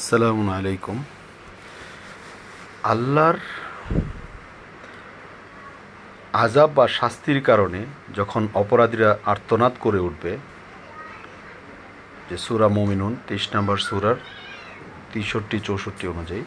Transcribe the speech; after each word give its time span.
আসসালামু 0.00 0.42
আলাইকুম। 0.58 0.96
আল্লাহর 2.92 3.38
আজাব 6.44 6.70
বা 6.76 6.84
শাস্তির 6.98 7.40
কারণে 7.48 7.80
যখন 8.18 8.42
অপরাধীরা 8.62 9.10
আর্তনাদ 9.32 9.74
করে 9.84 10.00
উঠবে, 10.08 10.32
যে 12.28 12.36
সুরা 12.44 12.68
মমিনুন, 12.76 13.12
তেইশ 13.26 13.44
নম্বর 13.54 13.76
সুরার 13.88 14.18
তেষট্টি, 15.12 15.58
চৌষট্টি 15.68 16.04
অনুযায়ী, 16.14 16.44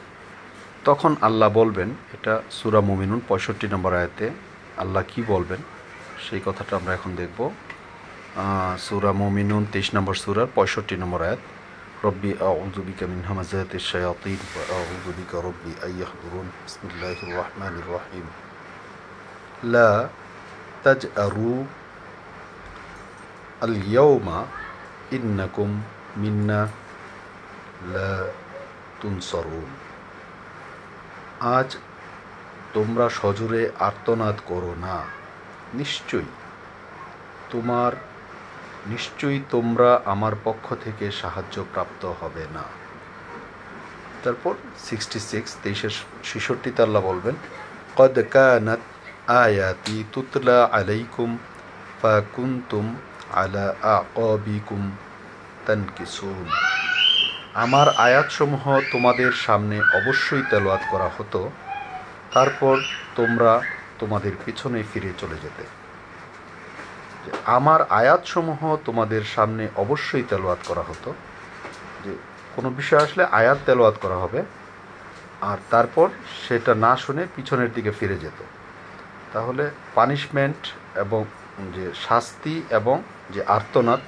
তখন 0.87 1.11
আল্লাহ 1.27 1.49
বলবেন, 1.59 1.89
এটা 2.15 2.33
সুরা 2.59 2.81
মমিনুন, 2.89 3.19
পঁয়ষট্টি 3.29 3.65
নম্বর 3.73 3.91
আয়াতে 3.99 4.25
আল্লাহ 4.83 5.03
কি 5.11 5.19
বলবেন? 5.33 5.61
সেই 6.25 6.41
কথাটা 6.47 6.73
আমরা 6.79 6.91
এখন 6.97 7.11
দেখব। 7.21 7.39
সুরা 8.85 9.11
মমিনুন, 9.21 9.63
তেইশ 9.73 9.87
নম্বর 9.95 10.15
সুরার 10.23 10.49
পঁয়ষট্টি 10.57 10.95
নম্বর 11.03 11.21
আয়াত। 11.27 11.41
ربي 12.04 12.36
أعوذ 12.42 12.76
بك 12.88 13.02
من 13.02 13.24
همزات 13.30 13.74
الشياطين 13.74 14.38
وأعوذ 14.56 15.06
بك 15.18 15.32
ربي 15.34 15.72
أن 15.84 15.92
يحضرون 16.02 16.48
بسم 16.66 16.82
الله 16.90 17.18
الرحمن 17.22 17.74
الرحيم 17.82 18.26
لا 19.64 20.08
تجأروا 20.84 21.64
اليوم 23.62 24.46
إنكم 25.12 25.70
منا 26.16 26.62
لا 27.92 28.12
تنصرون 29.02 29.70
আজ 31.56 31.70
তোমরা 32.74 33.06
সজোরে 33.18 33.62
আর্তনাদ 33.88 34.36
করো 34.50 34.72
না 34.84 34.96
নিশ্চয়ই 35.80 36.30
তোমার 37.52 37.92
নিশ্চয়ই 38.87 39.41
তোমরা 39.49 40.01
আমার 40.05 40.33
পক্ষ 40.43 40.73
থেকে 40.83 41.11
সাহায্য 41.11 41.65
প্রাপ্ত 41.73 42.05
হবে 42.05 42.45
না। 42.53 42.63
তারপর 44.23 44.53
সিক্সটি 44.85 45.19
সিক্স 45.19 45.55
তেইশের 45.63 45.89
ছেষট্টিতে 46.23 46.77
তাল্লা 46.77 46.99
বলবেন, 46.99 47.35
কদ 47.95 48.19
কানাত 48.29 48.79
আয়াতি 49.27 50.03
তুতলা 50.13 50.63
আলাইকুম 50.63 51.37
ফাকুন্তুম 52.01 52.95
আলা 53.33 53.75
আকাবিকুম 53.81 54.97
তানকিসুন। 55.65 56.49
আমার 57.53 57.89
আয়াতসমূহ 57.89 58.79
তোমাদের 58.91 59.31
সামনে 59.31 59.79
অবশ্যই 59.79 60.43
তেলাওয়াত 60.49 60.81
করা 60.91 61.09
হতো। 61.17 61.49
তারপর 62.33 62.77
তোমরা 63.15 63.61
তোমাদের 63.99 64.31
পিছনে 64.45 64.83
ফিরে 64.93 65.13
চলে 65.17 65.35
যেতে। 65.35 65.80
যে 67.23 67.31
আমার 67.57 67.79
আয়াতসমূহ 68.01 68.61
তোমাদের 68.87 69.23
সামনে 69.35 69.63
অবশ্যই 69.83 70.25
তেলাওয়াত 70.31 70.61
করা 70.69 70.83
হতো। 70.89 71.09
যে 72.03 72.11
কোনো 72.55 72.69
বিষয় 72.79 73.01
আসলে 73.05 73.23
আয়াত 73.39 73.59
তেলাওয়াত 73.67 73.97
করা 74.03 74.17
হবে, 74.23 74.39
আর 75.49 75.57
তারপর 75.73 76.07
সেটা 76.45 76.71
না 76.85 76.91
শুনে 77.03 77.23
পিছনের 77.35 77.69
দিকে 77.75 77.91
ফিরে 77.99 78.17
যেত। 78.23 78.39
তাহলে 79.33 79.63
পানিশমেন্ট 79.97 80.61
এবং 81.03 81.21
যে 81.75 81.85
শাস্তি 82.07 82.55
এবং 82.79 82.97
যে 83.33 83.41
আর্তনাদ, 83.57 84.01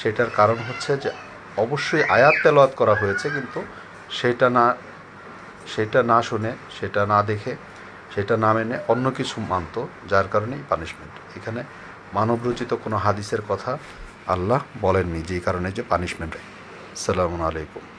সেটার 0.00 0.30
কারণ 0.38 0.58
হচ্ছে 0.68 0.92
যে 1.02 1.10
অবশ্যই 1.64 2.04
আয়াত 2.16 2.34
তেলাওয়াত 2.44 2.72
করা 2.80 2.94
হয়েছে, 3.00 3.26
কিন্তু 3.36 3.60
সেটা 4.18 4.46
না 4.56 4.66
সেটা 5.74 6.00
না 6.12 6.18
শুনে, 6.28 6.50
সেটা 6.76 7.02
না 7.12 7.18
দেখে, 7.30 7.52
সেটা 8.14 8.34
না 8.44 8.50
মেনে 8.56 8.76
অন্য 8.92 9.06
কিছু 9.18 9.36
মানত, 9.52 9.76
যার 10.10 10.26
কারণেই 10.34 10.62
পানিশমেন্ট 10.70 11.14
এখানে 11.38 11.60
মানবরচিত 12.14 12.74
কোনো 12.74 12.96
হাদিসের 12.96 13.42
কথা 13.48 13.78
আল্লাহ 14.26 14.60
বলেননি 14.80 15.22
যেই 15.22 15.40
কারণে 15.40 15.72
যে 15.72 15.82
পানিশমেন্ট 15.88 16.34
সালামু 16.96 17.44
আলাইকুম। 17.44 17.97